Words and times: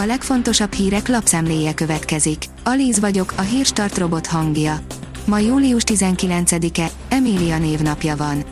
A 0.00 0.06
legfontosabb 0.06 0.72
hírek 0.72 1.08
lapszemléje 1.08 1.74
következik. 1.74 2.44
Alíz 2.64 3.00
vagyok, 3.00 3.32
a 3.36 3.40
hírstart 3.40 3.98
robot 3.98 4.26
hangja. 4.26 4.80
Ma 5.24 5.38
július 5.38 5.82
19-e, 5.86 6.90
Emília 7.08 7.58
névnapja 7.58 8.16
van. 8.16 8.44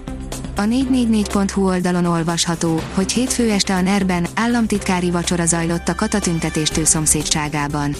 A 0.56 0.62
444.hu 0.62 1.66
oldalon 1.66 2.04
olvasható, 2.04 2.80
hogy 2.94 3.12
hétfő 3.12 3.50
este 3.50 3.74
a 3.74 3.80
NER-ben 3.80 4.26
államtitkári 4.34 5.10
vacsora 5.10 5.46
zajlott 5.46 5.88
a 5.88 5.94
katatüntetéstől 5.94 6.84
szomszédságában. 6.84 7.94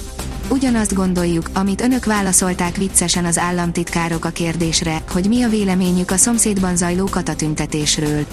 Ugyanazt 0.50 0.94
gondoljuk, 0.94 1.50
amit 1.54 1.80
önök 1.80 2.04
válaszolták 2.04 2.76
viccesen 2.76 3.24
az 3.24 3.38
államtitkárok 3.38 4.24
a 4.24 4.30
kérdésre, 4.30 5.02
hogy 5.10 5.28
mi 5.28 5.42
a 5.42 5.48
véleményük 5.48 6.10
a 6.10 6.16
szomszédban 6.16 6.76
zajló 6.76 7.04
katatüntetésről. 7.04 8.26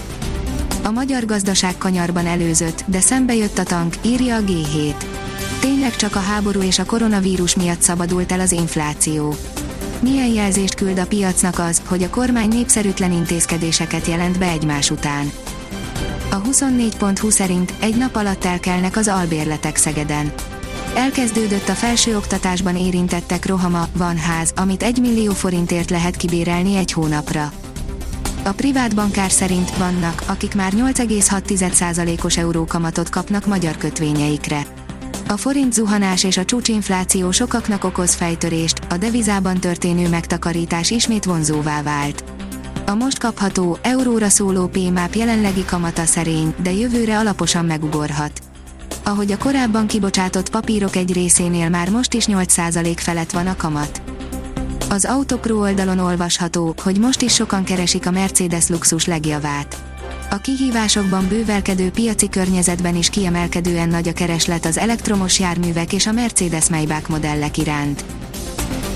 A 0.84 0.92
magyar 0.92 1.26
gazdaság 1.26 1.78
kanyarban 1.78 2.26
előzött, 2.26 2.84
de 2.88 3.00
szembe 3.00 3.36
jött 3.36 3.58
a 3.58 3.64
tank, 3.64 3.96
írja 4.02 4.36
a 4.36 4.42
G7. 4.42 4.94
Tényleg 5.60 5.96
csak 5.96 6.16
a 6.16 6.20
háború 6.20 6.62
és 6.62 6.80
a 6.80 6.86
koronavírus 6.86 7.56
miatt 7.56 7.82
szabadult 7.82 8.32
el 8.32 8.40
az 8.40 8.52
infláció. 8.52 9.36
Milyen 10.00 10.28
jelzést 10.28 10.76
küld 10.76 11.00
a 11.00 11.06
piacnak 11.06 11.60
az, 11.60 11.82
hogy 11.86 12.04
a 12.04 12.10
kormány 12.10 12.48
népszerűtlen 12.48 13.12
intézkedéseket 13.12 14.08
jelent 14.08 14.40
be 14.40 14.50
egymás 14.50 14.92
után? 14.92 15.32
A 16.32 16.42
24.20 16.42 17.30
szerint 17.30 17.74
egy 17.80 17.98
nap 17.98 18.16
alatt 18.16 18.46
elkelnek 18.46 18.98
az 18.98 19.08
albérletek 19.08 19.76
Szegeden. 19.76 20.34
Elkezdődött 20.96 21.70
a 21.70 21.74
felsőoktatásban 21.74 22.76
érintettek 22.78 23.46
rohama, 23.46 23.88
van 23.98 24.18
ház, 24.18 24.54
amit 24.56 24.84
1 24.84 25.00
millió 25.02 25.32
forintért 25.32 25.90
lehet 25.90 26.16
kibérelni 26.16 26.76
egy 26.76 26.92
hónapra. 26.92 27.52
A 28.46 28.52
privát 28.52 28.96
bankár 28.96 29.32
szerint 29.32 29.78
vannak, 29.78 30.24
akik 30.28 30.56
már 30.56 30.74
8,6%-os 30.76 32.38
eurókamatot 32.38 33.10
kapnak 33.10 33.46
magyar 33.46 33.78
kötvényeikre. 33.78 34.62
A 35.28 35.38
forint 35.38 35.74
zuhanás 35.74 36.24
és 36.24 36.38
a 36.38 36.46
csúcsinfláció 36.46 37.32
sokaknak 37.32 37.84
okoz 37.84 38.14
fejtörést, 38.14 38.80
a 38.90 38.98
devizában 38.98 39.60
történő 39.60 40.10
megtakarítás 40.10 40.92
ismét 40.92 41.26
vonzóvá 41.26 41.82
vált. 41.82 42.24
A 42.86 42.94
most 42.94 43.20
kapható, 43.20 43.78
euróra 43.82 44.30
szóló 44.30 44.68
PMAP 44.68 45.14
jelenlegi 45.16 45.66
kamata 45.66 46.06
szerény, 46.06 46.54
de 46.64 46.72
jövőre 46.72 47.18
alaposan 47.18 47.66
megugorhat. 47.66 48.42
Ahogy 49.04 49.32
a 49.32 49.38
korábban 49.38 49.88
kibocsátott 49.88 50.50
papírok 50.50 50.96
egy 50.96 51.14
részénél 51.14 51.70
már 51.70 51.90
most 51.90 52.14
is 52.14 52.26
8% 52.28 52.94
felett 52.96 53.32
van 53.32 53.48
a 53.48 53.56
kamat. 53.56 54.02
Az 54.94 55.06
Autopro 55.06 55.60
oldalon 55.60 56.00
olvasható, 56.00 56.76
hogy 56.84 57.00
most 57.00 57.22
is 57.22 57.34
sokan 57.34 57.64
keresik 57.64 58.08
a 58.08 58.12
Mercedes 58.12 58.68
luxus 58.68 59.06
legjavát. 59.06 59.84
A 60.30 60.38
kihívásokban 60.38 61.28
bővelkedő 61.28 61.92
piaci 61.92 62.30
környezetben 62.30 62.96
is 62.96 63.10
kiemelkedően 63.10 63.90
nagy 63.90 64.08
a 64.08 64.14
kereslet 64.14 64.66
az 64.66 64.78
elektromos 64.78 65.40
járművek 65.40 65.94
és 65.94 66.08
a 66.08 66.12
Mercedes 66.12 66.70
Maybach 66.70 67.10
modellek 67.10 67.58
iránt. 67.58 68.04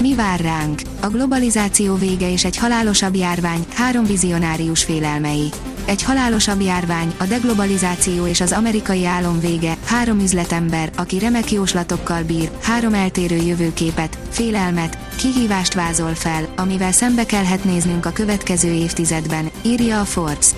Mi 0.02 0.16
vár 0.16 0.40
ránk? 0.40 0.82
A 1.00 1.08
globalizáció 1.08 1.96
vége 1.96 2.32
és 2.32 2.46
egy 2.46 2.58
halálosabb 2.58 3.16
járvány, 3.16 3.66
három 3.74 4.06
vizionárius 4.06 4.84
félelmei. 4.84 5.50
Egy 5.88 6.04
halálosabb 6.04 6.62
járvány, 6.62 7.14
a 7.18 7.24
deglobalizáció 7.24 8.28
és 8.28 8.42
az 8.42 8.52
amerikai 8.52 9.06
álom 9.06 9.40
vége, 9.40 9.78
három 9.86 10.20
üzletember, 10.20 10.92
aki 10.96 11.20
remek 11.20 11.52
jóslatokkal 11.52 12.24
bír, 12.24 12.52
három 12.62 12.94
eltérő 12.94 13.36
jövőképet, 13.36 14.18
félelmet, 14.30 14.98
kihívást 15.16 15.74
vázol 15.74 16.16
fel, 16.16 16.48
amivel 16.56 16.92
szembe 16.92 17.26
kellhet 17.26 17.64
néznünk 17.64 18.06
a 18.06 18.12
következő 18.12 18.72
évtizedben, 18.72 19.50
írja 19.62 20.00
a 20.00 20.06
Forbes. 20.06 20.52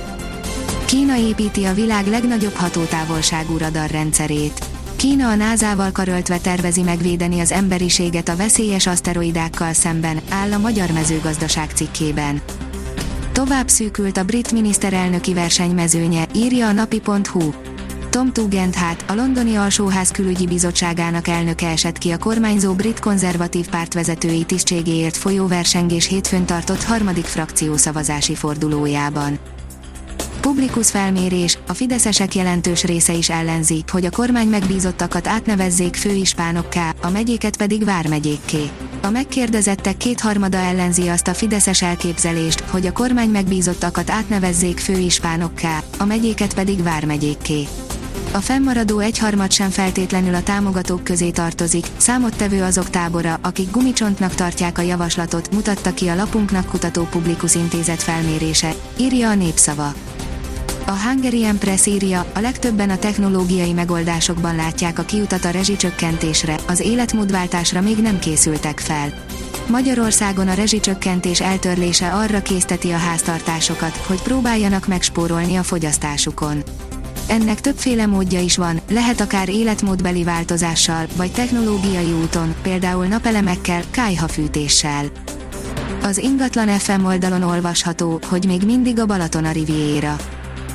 Kína 0.86 1.18
építi 1.18 1.64
a 1.64 1.74
világ 1.74 2.08
legnagyobb 2.08 2.54
hatótávolságú 2.54 3.58
radarrendszerét. 3.58 4.66
Kína 4.96 5.30
a 5.30 5.36
NASA-val 5.36 5.92
karöltve 5.92 6.38
tervezi 6.38 6.82
megvédeni 6.82 7.40
az 7.40 7.52
emberiséget 7.52 8.30
a 8.30 8.36
veszélyes 8.36 8.88
aszteroidákkal 8.88 9.74
szemben, 9.74 10.20
áll 10.30 10.54
a 10.54 10.58
Magyar 10.58 10.92
Mezőgazdaság 10.92 11.70
cikkében. 11.76 12.42
Tovább 13.40 13.68
szűkült 13.68 14.18
a 14.18 14.24
brit 14.24 14.52
miniszterelnöki 14.52 15.34
versenymezőnye, 15.34 16.28
írja 16.36 16.68
a 16.68 16.72
napi.hu. 16.72 17.52
Tom 18.10 18.34
Tugendhat, 18.34 19.04
a 19.08 19.14
londoni 19.14 19.56
alsóház 19.56 20.12
külügyi 20.12 20.48
bizottságának 20.48 21.28
elnöke 21.28 21.68
esett 21.68 21.98
ki 21.98 22.12
a 22.12 22.18
kormányzó 22.18 22.74
brit 22.74 23.00
konzervatív 23.00 23.70
pártvezetői 23.70 24.44
tisztségéért 24.44 25.18
folyó 25.18 25.48
versengés 25.48 26.08
hétfőn 26.08 26.46
tartott 26.46 26.84
harmadik 26.84 27.26
frakciószavazási 27.26 28.36
fordulójában. 28.36 29.40
Publikus 30.42 30.90
felmérés, 30.90 31.58
a 31.68 31.74
fideszesek 31.74 32.36
jelentős 32.36 32.84
része 32.84 33.14
is 33.14 33.30
ellenzi, 33.30 33.84
hogy 33.92 34.06
a 34.06 34.10
kormány 34.12 34.48
megbízottakat 34.48 35.28
átnevezzék 35.28 35.96
főispánokká, 35.96 36.94
a 37.02 37.10
megyéket 37.10 37.58
pedig 37.58 37.86
vármegyékké. 37.86 38.70
A 39.02 39.10
megkérdezettek 39.10 39.98
kétharmada 39.98 40.58
ellenzi 40.58 41.08
azt 41.08 41.28
a 41.28 41.34
fideszes 41.34 41.82
elképzelést, 41.82 42.60
hogy 42.60 42.86
a 42.86 42.92
kormány 42.92 43.30
megbízottakat 43.30 44.10
átnevezzék 44.10 44.78
főispánokká, 44.78 45.84
a 45.98 46.06
megyéket 46.06 46.54
pedig 46.54 46.84
vármegyékké. 46.84 47.68
A 48.32 48.38
fennmaradó 48.38 49.00
egyharmad 49.00 49.52
sem 49.52 49.70
feltétlenül 49.70 50.36
a 50.36 50.44
támogatók 50.44 51.04
közé 51.04 51.30
tartozik, 51.30 51.86
számottevő 51.98 52.64
azok 52.64 52.90
tábora, 52.90 53.40
akik 53.42 53.72
gumicsontnak 53.72 54.36
tartják 54.36 54.78
a 54.78 54.82
javaslatot, 54.82 55.54
mutatta 55.54 55.94
ki 55.94 56.08
a 56.08 56.16
lapunknak 56.16 56.66
kutató 56.66 57.04
publikus 57.04 57.56
intézet 57.56 58.04
felmérése, 58.04 58.74
írja 58.98 59.30
a 59.30 59.36
népszava. 59.36 59.94
A 60.90 60.98
Hungarian 61.08 61.58
Press 61.58 61.86
írja, 61.86 62.26
a 62.34 62.40
legtöbben 62.40 62.90
a 62.90 62.98
technológiai 62.98 63.74
megoldásokban 63.74 64.56
látják 64.56 65.00
a 65.00 65.04
kiutat 65.04 65.46
a 65.46 65.50
rezsicsökkentésre, 65.50 66.60
az 66.68 66.80
életmódváltásra 66.80 67.82
még 67.82 67.98
nem 67.98 68.20
készültek 68.20 68.80
fel. 68.80 69.14
Magyarországon 69.68 70.48
a 70.48 70.54
rezsicsökkentés 70.54 71.42
eltörlése 71.42 72.10
arra 72.10 72.42
készteti 72.42 72.92
a 72.92 72.98
háztartásokat, 72.98 73.96
hogy 73.96 74.22
próbáljanak 74.22 74.88
megspórolni 74.88 75.56
a 75.56 75.64
fogyasztásukon. 75.64 76.64
Ennek 77.28 77.62
többféle 77.62 78.06
módja 78.06 78.40
is 78.40 78.58
van, 78.58 78.82
lehet 78.90 79.22
akár 79.22 79.50
életmódbeli 79.50 80.24
változással, 80.24 81.08
vagy 81.16 81.32
technológiai 81.32 82.12
úton, 82.12 82.56
például 82.62 83.06
napelemekkel, 83.06 83.82
kájhafűtéssel. 83.92 85.06
Az 86.04 86.18
ingatlan 86.18 86.68
FM 86.68 87.06
oldalon 87.06 87.44
olvasható, 87.44 88.20
hogy 88.28 88.46
még 88.46 88.62
mindig 88.66 89.00
a 89.00 89.06
Balaton 89.06 89.46
a 89.46 89.52
Riviera 89.52 90.18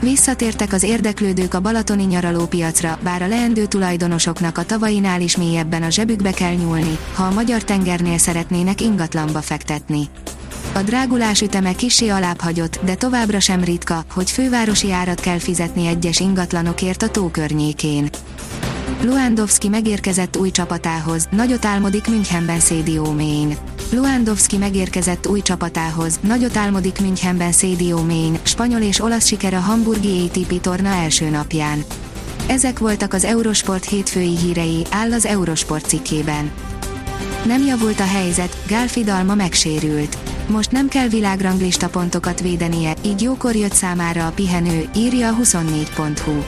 Visszatértek 0.05 0.73
az 0.73 0.83
érdeklődők 0.83 1.55
a 1.55 1.61
balatoni 1.61 2.03
nyaralópiacra, 2.03 2.99
bár 3.03 3.23
a 3.23 3.27
leendő 3.27 3.67
tulajdonosoknak 3.67 4.59
a 4.59 4.65
tavainál 4.65 5.21
is 5.21 5.37
mélyebben 5.37 5.83
a 5.83 5.91
zsebükbe 5.91 6.31
kell 6.31 6.55
nyúlni, 6.55 6.99
ha 7.15 7.23
a 7.23 7.33
magyar 7.33 7.65
tengernél 7.65 8.19
szeretnének 8.19 8.81
ingatlanba 8.81 9.41
fektetni. 9.41 10.09
A 10.75 10.83
drágulás 10.83 11.41
üteme 11.41 11.75
kisé 11.75 12.09
alább 12.09 12.41
hagyott, 12.41 12.81
de 12.85 12.95
továbbra 12.95 13.41
sem 13.41 13.65
ritka, 13.65 14.05
hogy 14.13 14.31
fővárosi 14.31 14.93
árat 14.93 15.21
kell 15.21 15.39
fizetni 15.39 15.87
egyes 15.87 16.21
ingatlanokért 16.21 17.03
a 17.03 17.09
tó 17.09 17.29
környékén. 17.29 18.09
Luandowski 19.03 19.69
megérkezett 19.69 20.37
új 20.37 20.51
csapatához, 20.51 21.29
nagyot 21.31 21.65
álmodik 21.65 22.09
Münchenben 22.09 22.61
Szédió 22.61 23.13
Main. 23.13 23.57
Luandowski 23.91 24.57
megérkezett 24.57 25.27
új 25.27 25.43
csapatához, 25.43 26.19
nagyot 26.21 26.57
álmodik 26.57 27.01
Münchenben 27.01 27.53
Szédió 27.53 28.03
Main, 28.03 28.39
spanyol 28.43 28.81
és 28.81 29.01
olasz 29.01 29.27
siker 29.27 29.55
a 29.55 29.61
hamburgi 29.61 30.21
ATP 30.21 30.61
torna 30.61 30.89
első 30.89 31.29
napján. 31.29 31.85
Ezek 32.47 32.79
voltak 32.79 33.13
az 33.13 33.25
Eurosport 33.25 33.85
hétfői 33.85 34.37
hírei, 34.37 34.87
áll 34.91 35.13
az 35.13 35.27
Eurosport 35.27 35.87
cikkében. 35.87 36.51
Nem 37.45 37.65
javult 37.65 38.01
a 38.01 38.07
helyzet, 38.07 38.57
Gál 38.69 38.89
Fidalma 38.89 39.35
megsérült. 39.35 40.19
Most 40.47 40.71
nem 40.71 40.89
kell 40.89 41.09
világranglista 41.09 41.89
pontokat 41.89 42.41
védenie, 42.41 42.95
így 43.05 43.23
jókor 43.23 43.55
jött 43.55 43.73
számára 43.73 44.27
a 44.27 44.31
pihenő, 44.31 44.89
írja 44.97 45.29
a 45.29 45.37
24.hu. 45.43 46.43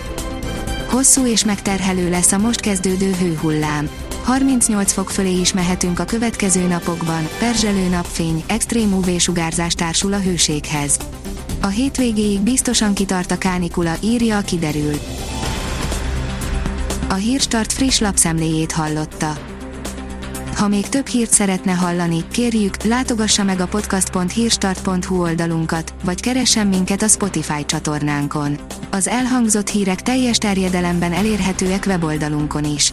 Hosszú 0.86 1.26
és 1.26 1.44
megterhelő 1.44 2.10
lesz 2.10 2.32
a 2.32 2.38
most 2.38 2.60
kezdődő 2.60 3.12
hőhullám. 3.12 3.88
38 4.26 4.92
fok 4.92 5.10
fölé 5.10 5.40
is 5.40 5.52
mehetünk 5.52 5.98
a 5.98 6.04
következő 6.04 6.66
napokban, 6.66 7.28
perzselő 7.38 7.88
napfény, 7.88 8.44
extrém 8.46 8.92
UV-sugárzás 8.92 9.74
társul 9.74 10.12
a 10.12 10.20
hőséghez. 10.20 10.98
A 11.60 11.66
hétvégéig 11.66 12.40
biztosan 12.40 12.94
kitart 12.94 13.30
a 13.30 13.38
kánikula, 13.38 13.94
írja 14.02 14.36
a 14.36 14.40
kiderül. 14.40 14.92
A 17.08 17.14
Hírstart 17.14 17.72
friss 17.72 17.98
lapszemléjét 17.98 18.72
hallotta. 18.72 19.38
Ha 20.56 20.68
még 20.68 20.88
több 20.88 21.06
hírt 21.06 21.32
szeretne 21.32 21.72
hallani, 21.72 22.24
kérjük, 22.30 22.82
látogassa 22.82 23.44
meg 23.44 23.60
a 23.60 23.66
podcast.hírstart.hu 23.66 25.20
oldalunkat, 25.20 25.94
vagy 26.04 26.20
keressen 26.20 26.66
minket 26.66 27.02
a 27.02 27.08
Spotify 27.08 27.64
csatornánkon. 27.64 28.58
Az 28.90 29.08
elhangzott 29.08 29.68
hírek 29.68 30.02
teljes 30.02 30.38
terjedelemben 30.38 31.12
elérhetőek 31.12 31.84
weboldalunkon 31.86 32.64
is. 32.64 32.92